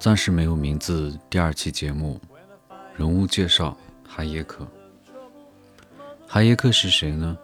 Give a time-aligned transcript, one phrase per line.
[0.00, 1.14] 暂时没有名字。
[1.28, 2.18] 第二期节目，
[2.96, 3.76] 人物介绍：
[4.08, 4.66] 哈耶克。
[6.26, 7.36] 哈耶克是谁呢？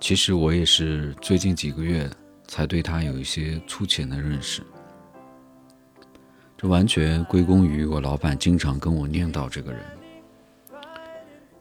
[0.00, 2.08] 其实我也是最近几个月
[2.46, 4.62] 才对他有一些粗浅的认识。
[6.56, 9.82] 这完全归功于我老板经常跟我念叨这个人，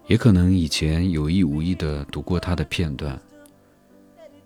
[0.08, 3.20] 也可能以前有意无意的读过他的片段。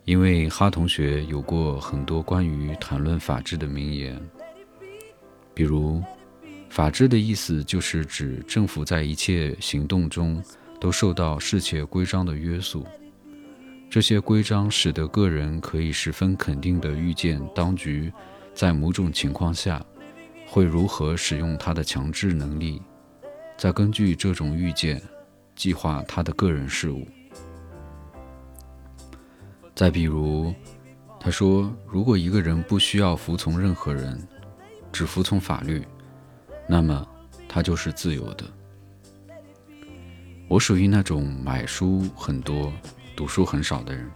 [0.05, 4.19] 因为哈同学有过很多关于谈论法治的名言，
[5.59, 6.01] 比如，
[6.69, 10.41] 法治的意思就是指政府在一切行动中
[10.79, 12.87] 都受到世界规章的约束，
[13.89, 18.09] 这些规章使得个人可以十分肯定地预见当局
[18.53, 19.85] 在某种情况下
[20.47, 22.81] 会如何使用他的强制能力，
[23.57, 25.01] 再根据这种预见
[25.57, 27.05] 计划他的个人事务。
[29.75, 30.55] 再比如，
[31.19, 34.25] 他说：“如果一个人不需要服从任何人，
[34.91, 35.85] 只服从法律，
[36.67, 37.07] 那么
[37.47, 38.45] 他就是自由的。”
[40.47, 42.73] 我属于那种买书很多、
[43.15, 44.09] 读书很少的人，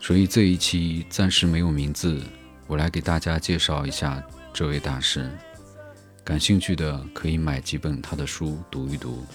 [0.00, 2.20] 所以这一期暂时没有名字。
[2.66, 5.30] 我来给大家介绍一下这位大师，
[6.24, 9.26] 感兴趣的可以买几本他的书读一读。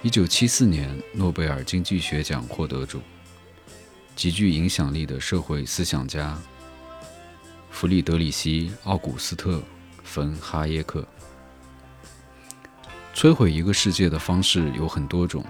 [0.00, 2.98] 一九七四年，诺贝尔经济学奖获得者，
[4.16, 6.38] 极具影响力的社会思想家
[7.70, 9.56] 弗里德里希·奥古斯特·
[10.02, 11.06] 冯·哈耶克。
[13.14, 15.44] 摧毁一个世界的方式有很多种，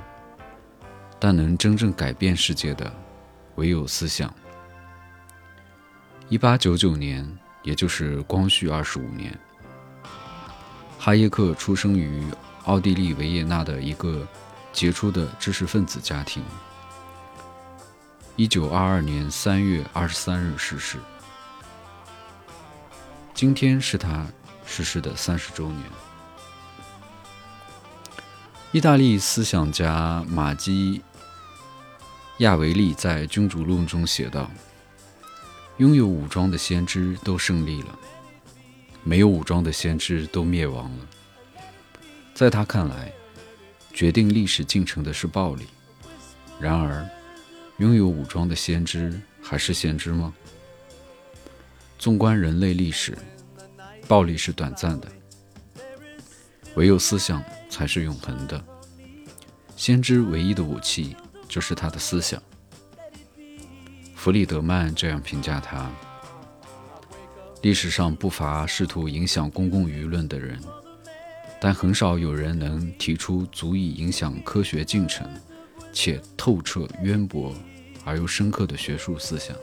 [1.18, 2.92] 但能真正改变世界的，
[3.56, 4.32] 唯有思想。
[6.28, 7.26] 一八九九年，
[7.62, 9.38] 也就是光绪二十五年，
[10.98, 12.22] 哈耶克出生于。
[12.64, 14.28] 奥地利维也纳的一个
[14.74, 16.42] 杰出的知识分子家庭，
[18.36, 20.98] 一九二二年三月二十三日逝世。
[23.38, 24.26] 今天是他
[24.66, 25.84] 逝世的三十周年。
[28.72, 31.00] 意大利思想家马基
[32.38, 34.50] 亚维利在《君主论》中写道
[35.78, 37.96] ：“拥有武装的先知都胜利了，
[39.04, 41.06] 没有武装的先知都灭亡了。”
[42.34, 43.12] 在他看来，
[43.94, 45.64] 决定历史进程的是暴力。
[46.58, 47.08] 然而，
[47.76, 50.34] 拥有武装的先知还是先知吗？
[51.98, 53.18] 纵观人类历史，
[54.06, 55.08] 暴力是短暂的，
[56.76, 58.64] 唯有思想才是永恒的。
[59.76, 61.16] 先知唯一的武器
[61.48, 62.40] 就是他的思想。
[64.14, 65.90] 弗里德曼这样评价他：
[67.62, 70.56] 历史上不乏试图影响公共舆论的人。
[71.60, 75.28] 但很少有人能提出足以影响科学进程
[75.92, 77.52] 且透彻渊博
[78.04, 79.56] 而又深刻的学术思想。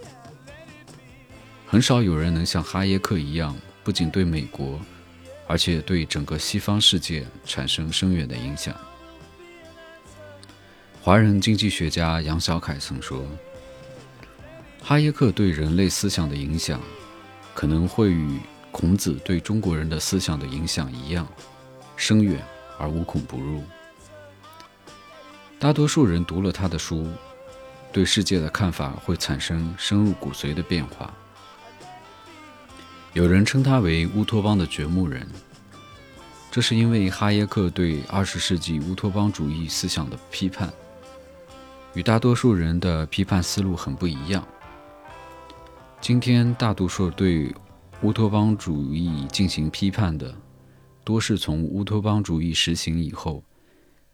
[1.68, 4.80] 很少有人能像哈耶克一样，不仅对美国，
[5.48, 8.76] 而且对整个西方世界产生深远的影响。
[11.02, 13.26] 华人经济学家杨小凯曾说
[14.82, 16.80] ：“哈耶克对人类思想的影响，
[17.54, 18.40] 可能会与
[18.72, 21.28] 孔子对中国人的思想的影响一样。”
[21.98, 22.44] 深远
[22.78, 23.64] 而无孔不入。
[25.58, 27.08] 大多数人读了他的书，
[27.94, 31.14] 对世界的看法会产生深入骨髓的变化。
[33.16, 35.26] 有人称他为乌托邦的掘墓人，
[36.52, 40.70] 这是因为哈耶克对二十世纪乌托邦主义思想的批判，
[41.94, 44.46] 与大多数人的批判思路很不一样。
[46.02, 47.56] 今天大多数对
[48.02, 50.36] 乌托邦主义进行批判的。
[51.06, 53.42] 多是从乌托邦主义实行以后，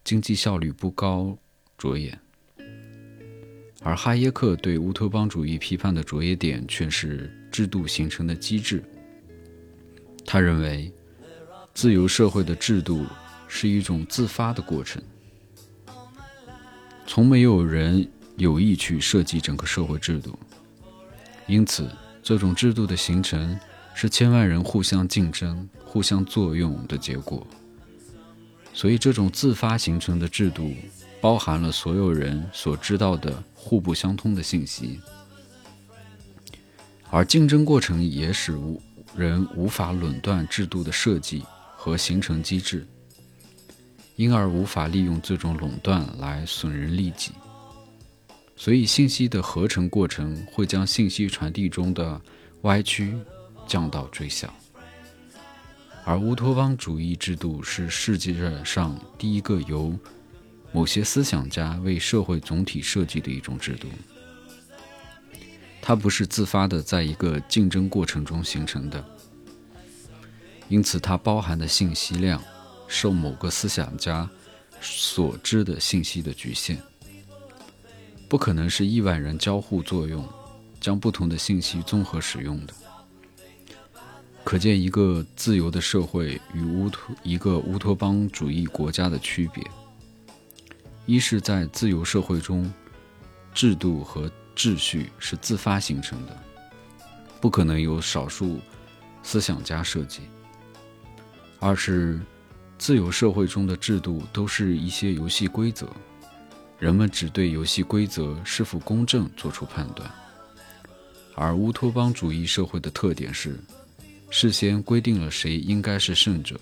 [0.04, 1.36] 经济效率不高
[1.76, 2.20] 着眼，
[3.82, 8.84] 而哈耶克对乌托邦主义批判的着眼点却是制度形成的机制。
[10.26, 10.92] 他认为，
[11.74, 13.06] 自由社会的制度
[13.48, 15.02] 是一种自发的过程，
[17.06, 18.08] 从没有人
[18.38, 20.40] 有意去设计整个社会制度，
[21.46, 21.88] 因此
[22.24, 23.60] 这种制度的形成。
[23.94, 27.46] 是千万人互相竞争、互相作用的结果。
[28.74, 30.74] 所以，这种自发形成的制度，
[31.20, 35.02] 包含了所有人所知道的互不相通的信息，
[37.12, 38.82] 而竞争过程也使无
[39.16, 41.44] 人无法垄断制度的设计
[41.76, 42.88] 和形成机制，
[44.16, 47.32] 因而无法利用这种垄断来损人利己。
[48.56, 52.20] 所以，信息的合成过程会将信息传递中的
[52.62, 53.16] 歪曲。
[53.68, 54.54] 降到最小，
[56.04, 58.36] 而乌托邦主义制度是世界
[58.66, 59.98] 上第一个由
[60.74, 63.88] 某些思想家为社会总体设计的一种制度。
[65.82, 69.04] 它不是自发的在一个竞争过程中形成的，
[70.70, 72.42] 因此它包含的信息量
[72.88, 74.30] 受某个思想家
[74.80, 76.78] 所知的信息的局限，
[78.30, 80.26] 不可能是亿万人交互作用，
[80.80, 82.74] 将不同的信息综合使用的。
[84.44, 89.64] 可见，一个自由的社会与乌托一个乌托邦主义国家的区别：
[91.06, 92.72] 一是，在自由社会中，
[93.54, 96.38] 制度和秩序是自发形成的，
[97.40, 98.60] 不可能由少数
[99.24, 100.22] 思想家设计；
[101.60, 102.20] 二是，
[102.78, 105.88] 自由社会中的制度都是一些游戏规则，
[106.80, 110.10] 人们只对游戏规则是否公正做出判断；
[111.36, 113.60] 而乌托邦主义社会的特点是。
[114.34, 116.58] 事先规定了谁应该是胜者，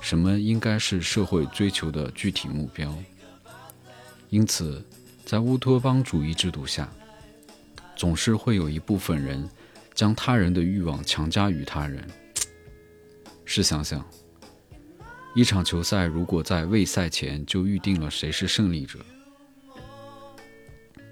[0.00, 2.96] 什么应该是社会追求的具体目标。
[4.30, 4.80] 因此，
[5.26, 6.88] 在乌托邦主义制度下，
[7.96, 9.44] 总是会有一部分人
[9.92, 12.06] 将他人的欲望强加于他人。
[13.44, 14.08] 试想想，
[15.34, 19.00] 一场球赛如果在未赛前就预定了谁是胜利者，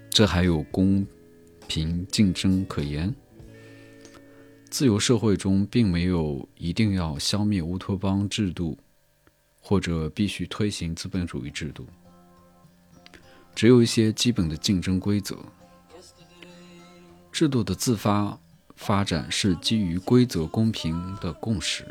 [0.09, 1.05] 这还有公
[1.67, 3.13] 平竞争可言？
[4.69, 8.77] 自由社会中并没有一定要消灭乌托邦制度，
[9.59, 11.85] 或者必须推行资本主义制度，
[13.55, 15.37] 只有一些基本的竞争规则。
[17.31, 18.37] 制度的自发
[18.75, 21.85] 发展是基于规则公平的共识。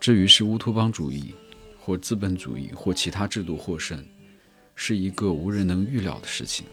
[0.00, 1.34] 至于是乌托邦主义，
[1.78, 4.04] 或资本主义，或其他制度获胜，
[4.74, 6.66] 是一个无人能预料的事情。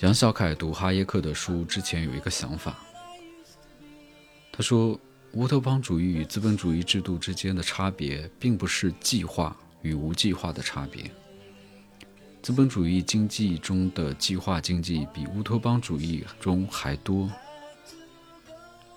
[0.00, 2.78] 杨小凯读哈耶克的书之前有一个想法，
[4.52, 4.98] 他说，
[5.32, 9.56] 乌托邦主义与资本主义制度之间的差别，并不是计划
[9.86, 11.08] 与无计划的差别。
[12.42, 17.30] 资本主义经济中的计划经济比乌托邦主义中还多。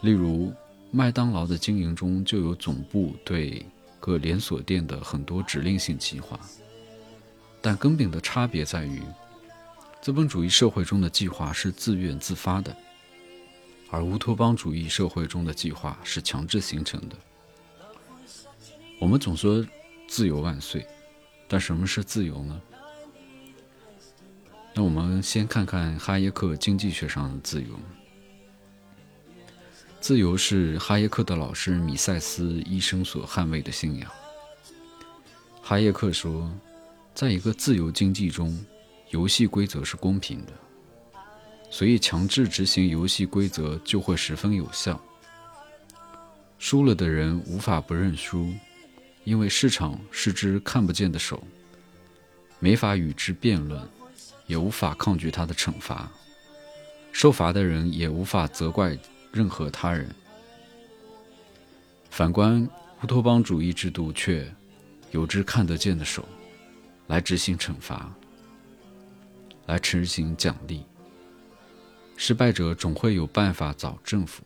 [0.01, 0.53] 例如，
[0.91, 3.65] 麦当劳的经营中就有总部对
[4.00, 6.39] 各连锁店的很多指令性计划，
[7.62, 9.01] 但根本的差别在于。
[10.01, 12.75] 资本主义社会中的计划是自愿自发的，
[13.89, 17.15] 而乌托邦主义社会中的计划是强制形成的。
[19.00, 19.65] 我们总说
[20.09, 20.85] 自由万岁，
[21.47, 22.61] 但什么是自由呢？
[24.73, 27.69] 那我们先看看哈耶克经济学上的自由。
[30.01, 34.11] 自由是哈耶克的老师米塞斯医生所捍卫的信仰。
[35.61, 36.51] 哈耶克说，
[37.13, 38.59] 在一个自由经济中。
[39.12, 40.53] 游戏规则是公平的，
[41.71, 45.01] 所以强制执行游戏规则就会十分有效。
[46.59, 48.53] 输了的人无法不认输，
[49.29, 51.43] 因为市场是只看不见的手，
[52.57, 53.79] 没法与之辩论，
[54.47, 56.11] 也无法抗拒他的惩罚。
[57.11, 58.97] 受罚的人也无法责怪
[59.31, 60.09] 任何他人。
[62.09, 62.67] 反观
[63.03, 64.51] 乌托邦主义制度，却
[65.11, 66.27] 有只看得见的手，
[67.05, 68.11] 来执行惩罚。
[69.67, 70.83] 来执行奖励，
[72.17, 74.41] 失败者总会有办法找政府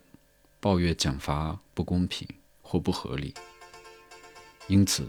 [0.59, 2.27] 抱怨奖罚不公平
[2.61, 3.33] 或不合理。
[4.67, 5.07] 因此，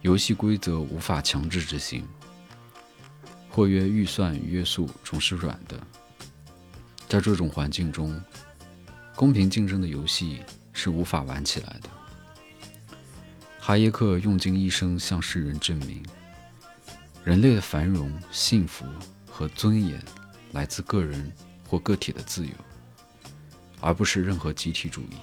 [0.00, 2.06] 游戏规则无法强制执行，
[3.50, 5.78] 或曰预算约束总是软的。
[7.08, 8.20] 在这种环境中，
[9.14, 11.88] 公平竞争的游戏是无法玩起来的。
[13.60, 16.02] 哈耶克用尽一生向世人证明。
[17.24, 18.86] 人类的繁荣、幸福
[19.30, 20.02] 和尊严
[20.52, 21.30] 来自个人
[21.66, 22.52] 或个体的自由，
[23.80, 25.16] 而不是任何集体主义。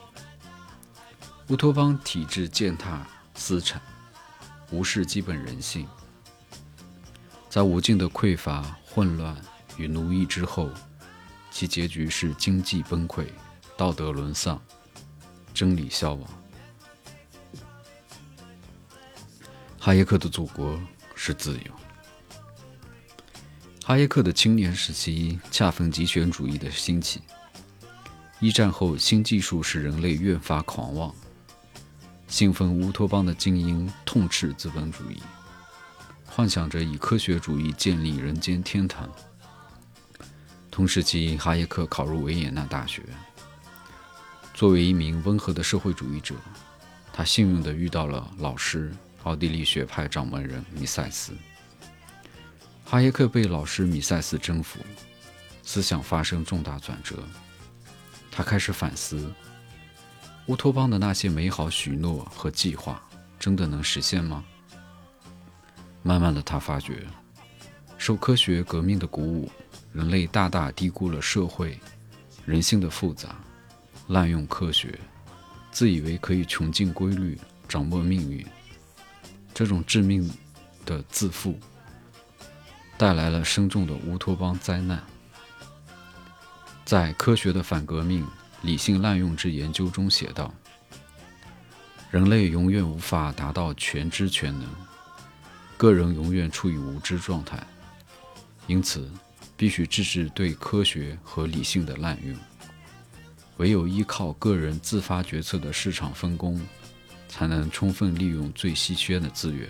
[1.48, 3.80] 乌托邦体制践踏资产，
[4.72, 5.88] 无视基本人性，
[7.50, 9.36] 在无尽的匮乏、混乱
[9.78, 10.70] 与奴役之后，
[11.52, 13.28] 其结局是经济崩溃、
[13.78, 14.60] 道德沦丧、
[15.54, 16.30] 真理消亡。
[19.78, 20.82] 哈耶克的祖国
[21.14, 21.72] 是自由。
[23.84, 27.22] 哈耶克的青年时期恰逢极权主义的兴起。
[28.40, 31.14] 一战后，新技术使人类越发狂妄，
[32.36, 35.24] 信奉乌托邦的精英痛斥资本主义，
[36.26, 39.10] 幻想着以科学主义建立人间天堂。
[40.70, 43.04] 同时期，哈耶克考入维也纳大学。
[44.54, 46.36] 作为一名温和的社会主义者，
[47.14, 51.32] 他幸运地遇到了老师奥地利学派掌门人米塞斯。
[52.84, 54.82] 哈耶克被老师米塞斯征服，
[55.64, 57.16] 思想发生重大转折。
[58.30, 59.34] 他开始反思：
[60.48, 63.02] 乌托邦的那些美好许诺和计划，
[63.40, 64.44] 真的能实现吗？
[66.04, 67.08] 慢慢的，他发觉，
[67.98, 69.52] 受科学革命的鼓舞，
[69.92, 71.80] 人类大大低估了社会
[72.46, 73.36] 人性的复杂，
[74.08, 75.00] 滥用科学，
[75.72, 78.46] 自以为可以穷尽规律，掌握命运。
[79.52, 80.32] 这种致命
[80.86, 81.58] 的自负，
[82.98, 85.02] 带来了深重的乌托邦灾难。
[86.84, 88.24] 在《科学的反革命：
[88.62, 90.54] 理性滥用之研究》中写道
[92.12, 94.68] ：“人类永远无法达到全知全能，
[95.78, 97.62] 个人永远处于无知状态，
[98.68, 99.12] 因此
[99.56, 102.36] 必须制止对科学和理性的滥用。
[103.58, 106.60] 唯有依靠个人自发决策的市场分工。”
[107.28, 109.68] 才能充分利用最稀缺的资源，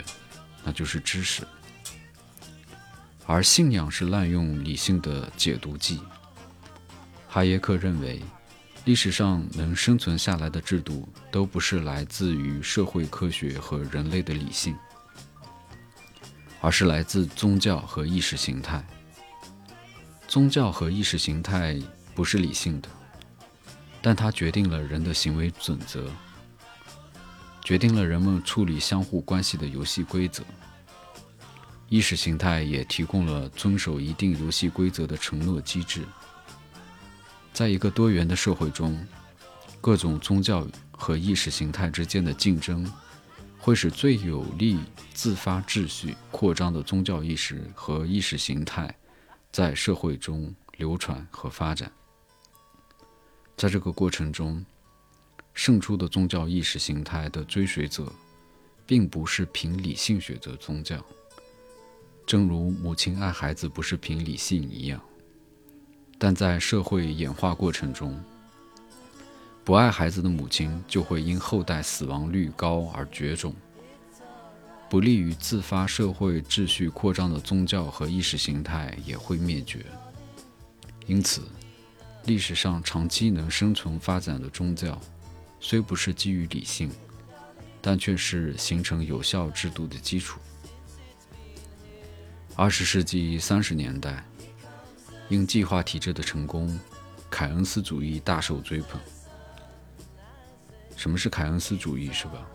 [0.63, 1.42] 那就是知识。
[3.25, 6.00] 而信仰是滥用理性的解毒剂。
[7.27, 8.22] 哈耶克认为，
[8.86, 14.75] 历史上能生存下来的制度，都不是来自于社会科学和人类的理性，
[16.62, 18.86] 而是来自宗教和意识形态。
[20.27, 21.82] 宗教和意识形态
[22.13, 22.88] 不是理性的，
[24.04, 26.08] 但它决定了人的行为准则。
[27.63, 30.44] 决定了人们处理相互关系的游戏规则。
[31.89, 36.04] 意识形态也提供了遵守一定游戏规则的承诺机制。
[37.56, 39.02] 在一个多元的社会中，
[39.80, 42.86] 各种宗教和意识形态之间的竞争，
[43.58, 44.78] 会使最有利
[45.14, 48.94] 自发秩序扩张的宗教意识和意识形态
[49.54, 51.90] 在社会中流传和发展。
[53.56, 54.66] 在这个过程中，
[55.54, 58.12] 胜出的宗教意识形态的追随者，
[58.86, 61.02] 并不是凭理性选择宗教，
[62.28, 65.02] 正如母亲爱孩子不是凭理性一样。
[66.17, 68.17] 但在社会演化过程中，
[69.63, 73.53] 不爱孩子的母亲就会因后代死亡率高而绝种。
[74.89, 79.86] 不利于自发社会秩序扩张的宗教和意识形态也会灭绝。
[81.07, 81.41] 因此，
[82.25, 85.00] 历史上长期能生存发展的宗教。
[85.60, 86.91] 虽不是基于理性，
[87.81, 90.39] 但却是形成有效制度的基础。
[92.55, 94.24] 二十世纪三十年代，
[95.27, 96.79] 因计划体制的成功，
[97.29, 99.00] 凯恩斯主义大受追捧。
[100.96, 102.12] 什么是凯恩斯主义？
[102.13, 102.46] 是吧？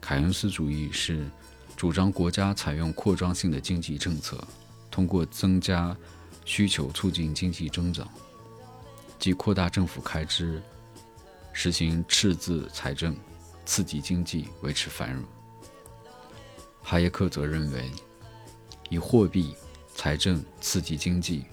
[0.00, 1.28] 凯恩斯主义是
[1.76, 4.42] 主张国家采用扩张性的经济政策，
[4.90, 5.96] 通过增加
[6.44, 8.08] 需求促进经济增长，
[9.18, 10.62] 即扩大政府开支。
[11.52, 13.16] 实行赤字财政，
[13.66, 15.24] 刺激经济，维持繁荣。
[16.82, 17.90] 哈耶克则认为，
[18.88, 19.54] 以货币、
[19.94, 21.44] 财政刺激经济，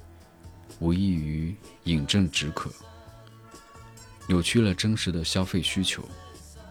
[0.80, 2.72] 无异于饮鸩止渴，
[4.28, 6.04] 扭曲了真实的消费需求，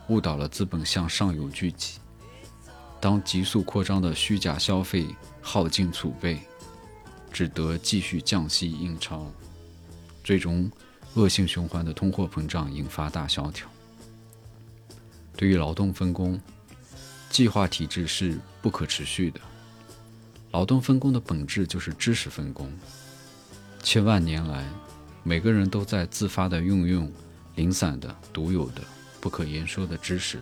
[0.09, 1.99] 误导了资本向上游聚集。
[3.01, 5.07] 当急速扩张的虚假消费
[5.41, 6.41] 耗尽储备，
[7.33, 9.31] 只得继续降息印钞，
[10.23, 10.71] 最终。
[11.17, 13.71] 恶性循环的通货膨胀引发大萧条。
[15.37, 16.41] 对于劳动分工，
[17.31, 19.41] 计划体制是不可持续的。
[20.51, 22.69] 劳动分工的本质就是知识分工。
[23.85, 24.65] 千万年来，
[25.23, 27.13] 每个人都在自发地运用
[27.55, 28.81] 零散的、独有的、
[29.21, 30.41] 不可言说的知识，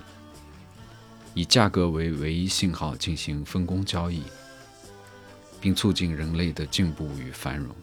[1.34, 4.22] 以价格为唯一信号进行分工交易，
[5.60, 7.74] 并促进人类的进步与繁荣。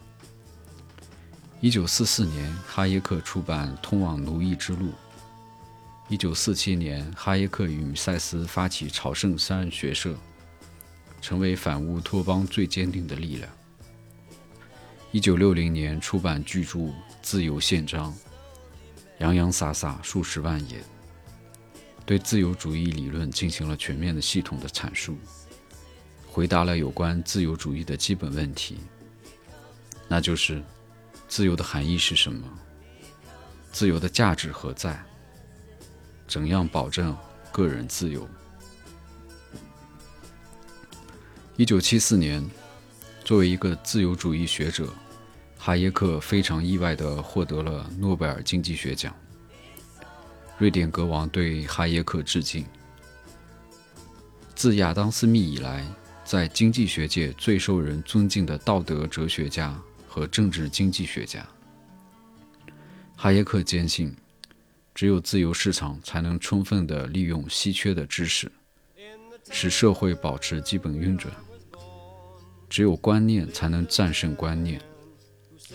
[1.59, 4.87] 一九四四年，哈耶克出版《通往奴役之路》。
[6.07, 10.15] 一九四七年，哈耶克与塞斯发起朝圣山学社，
[11.21, 13.58] 成为反乌托邦最坚定的力量。
[15.11, 16.79] 一九六零年，出版巨著
[17.21, 18.13] 《自由宪章》，
[19.17, 20.83] 洋洋洒洒数十万言，
[22.05, 25.17] 对自由主义理论进行了全面的、系统的阐述，
[26.27, 28.77] 回答了有关自由主义的基本问题，
[30.07, 30.63] 那就是。
[31.27, 32.43] 自由的含义是什么？
[33.71, 34.99] 自由的价值何在？
[36.27, 37.15] 怎样保证
[37.51, 38.27] 个人自由？
[41.55, 42.43] 一九七四年，
[43.29, 44.91] 作为一个自由主义学者，
[45.55, 49.15] 哈耶克非常意外地获得了诺贝尔经济学奖。
[50.57, 52.65] 瑞典国王对哈耶克致敬。
[54.55, 55.85] 自亚当·斯密以来，
[56.25, 59.79] 在经济学界最受人尊敬的道德哲学家。
[60.07, 61.47] 和政治经济学家
[63.15, 64.11] 哈耶克坚信，
[64.95, 68.51] 只有自由市场才能充分地利用稀缺的知识，
[69.51, 71.31] 使社会保持基本运转。
[72.69, 74.79] 只有观念才能战胜观念。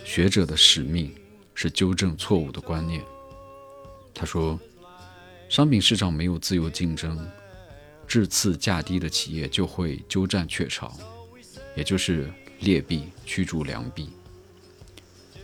[0.04, 1.14] 学者的使命
[1.54, 3.02] 是纠正错误的观念。
[4.14, 4.58] 他说
[5.50, 7.28] ：“商品市场没有自由竞争，
[8.06, 10.96] 质次价低的企业就会鸠占鹊巢，
[11.76, 14.08] 也就是。”劣币驱逐良币。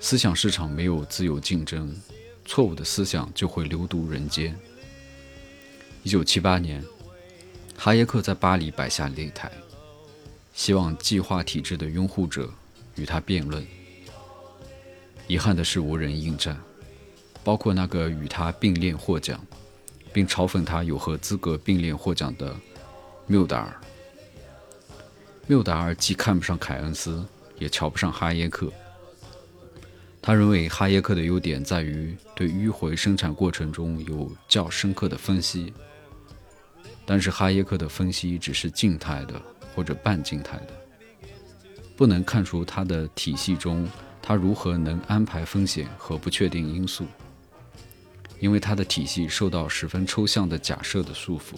[0.00, 1.94] 思想市场没有自由竞争，
[2.46, 4.56] 错误的思想就会流毒人间。
[6.02, 6.82] 一九七八年，
[7.76, 9.52] 哈耶克在巴黎摆下擂台，
[10.52, 12.50] 希望计划体制的拥护者
[12.96, 13.66] 与他辩论。
[15.26, 16.60] 遗憾的是，无人应战，
[17.44, 19.40] 包括那个与他并列获奖，
[20.12, 22.54] 并嘲讽他有何资格并列获奖的
[23.26, 23.80] 缪达尔。
[25.46, 27.24] 缪达尔既看不上凯恩斯，
[27.58, 28.72] 也瞧不上哈耶克。
[30.22, 35.72] 他认为哈耶克的优点在于对迂回生产过程中有较深刻的分析。
[37.06, 39.40] 但是哈耶克的分析只是静态的
[39.74, 40.72] 或者半静态的，
[41.96, 43.88] 不能看出他的体系中
[44.22, 47.06] 他如何能安排风险和不确定因素，
[48.38, 51.54] 因为他的体系受到十分抽象的假设的束缚，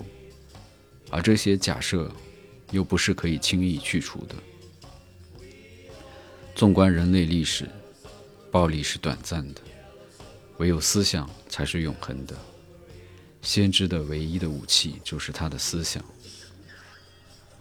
[1.10, 2.10] 而这些假设
[2.70, 4.34] 又不是可以轻易去除的。
[6.54, 7.68] 纵观人类历史，
[8.50, 9.60] 暴力是短暂的，
[10.58, 12.36] 唯有思想才是永恒的。
[13.40, 16.04] 先知的唯一的武器就是他的思想。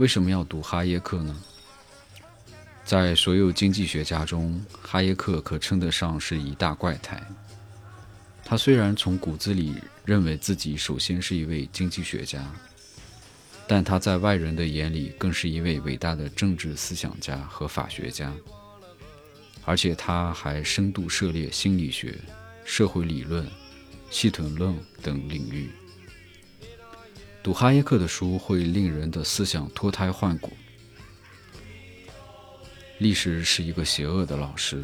[0.01, 1.43] 为什么要读哈耶克呢？
[2.83, 7.21] 在所有经济学家中，哈耶克可称得上是一大怪胎。
[8.43, 12.43] 他虽然从骨子里认为自己首先是一位经济学家，
[13.67, 18.33] 但他在外人的眼里更是一位伟大的政治思想家和法学家，
[19.65, 22.17] 而且他还深度涉猎心理学、
[22.65, 23.47] 社会理论。
[24.09, 25.69] 系统论等领域，
[27.43, 30.51] 读哈耶克的书会令人的思想脱胎换骨。
[32.99, 34.83] 历史是一个邪恶的老师，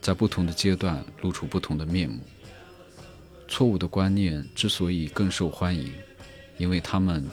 [0.00, 2.20] 在不同的阶段露出不同的面目。
[3.46, 5.92] 错误的观念之所以更受欢迎，
[6.56, 7.24] 因为他们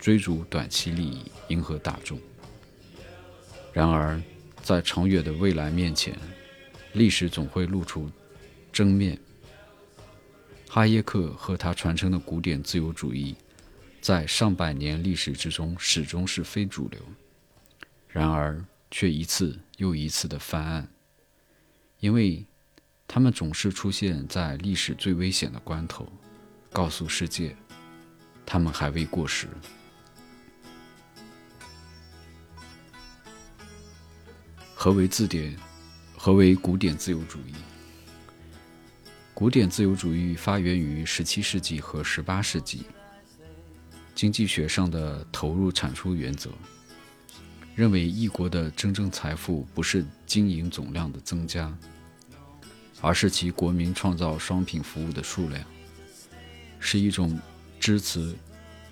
[0.00, 2.18] 追逐短期利益，迎合大众。
[3.72, 4.20] 然而，
[4.62, 6.18] 在长远的未来面前，
[6.94, 8.10] 历史总会露出
[8.72, 9.16] 真面。
[10.68, 13.34] 哈耶克和他传承的古典自由主义，
[14.00, 17.00] 在上百年历史之中始终是非主流，
[18.08, 20.88] 然而却一次又一次的翻案，
[21.98, 22.46] 因为
[23.06, 26.10] 他们总是出现在历史最危险的关头，
[26.72, 27.54] 告诉世界，
[28.46, 29.46] 他们还未过时。
[34.74, 35.54] 何为字典？
[36.16, 37.54] 何为古典自由主义？
[39.34, 42.84] 古典自由主义发源于17世纪和18世纪。
[44.20, 46.50] 经济学上的投入产出原则
[47.74, 51.74] 认为，一国的真正财富不是经营总量的增加，
[53.00, 55.64] 而是其国民创造商品服务的数量，
[56.78, 57.40] 是一种
[57.78, 58.36] 支持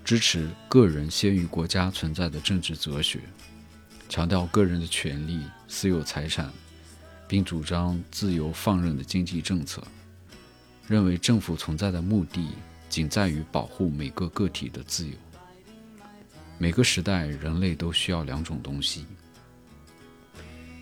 [0.02, 3.20] 支持个人先于国家存在的政治哲学，
[4.08, 6.50] 强调个人的权利、私有财产，
[7.28, 9.86] 并主张自由放任的经济政策。
[10.86, 12.48] 认为政府存在的目的
[12.88, 15.14] 仅在于保护每个个体的自由。
[16.56, 19.06] 每个时代，人类都需要两种东西：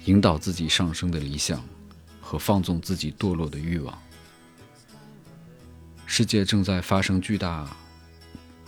[0.07, 1.63] 引导自己上升的理想
[2.21, 3.97] 和放纵自己堕落的欲望。
[6.07, 7.69] 世界正在发生巨大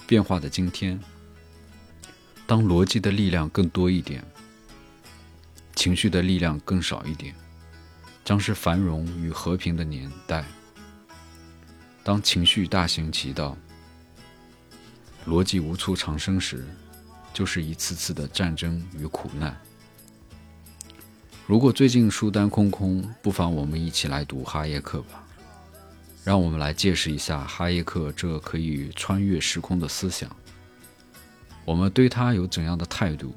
[0.07, 1.01] 变化的今天，
[2.47, 4.23] 当逻辑的力量更多一点，
[5.75, 7.35] 情绪的力量更少一点，
[8.23, 10.45] 将是繁荣与和平的年代。
[12.09, 13.55] 当情绪大行其道，
[15.27, 16.65] 逻辑无处藏身时，
[17.35, 19.55] 就是一次次的战争与苦难。
[21.47, 25.23] 如果最近书单空空，不妨我们一起来读哈耶克吧。
[26.25, 30.35] 让我们来见识一下哈耶克这可以穿越时空的思想。
[31.67, 33.35] 我们对他有怎样的态度，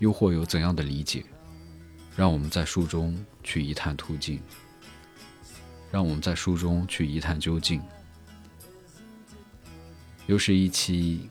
[0.00, 1.24] 又或有怎样的理解？
[2.14, 4.38] 让我们在书中去一探途径。
[5.96, 7.80] 让我们在书中去一探究竟。
[10.26, 11.26] 又是一期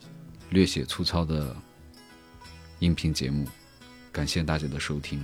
[0.49, 1.55] 略显粗糙的
[2.79, 3.47] 音频节目，
[4.11, 5.23] 感谢大家的收听。